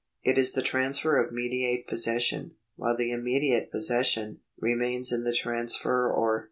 [0.23, 5.31] It is the transfer of mediate possession, while the immediate possession re mains in the
[5.35, 6.11] transferor.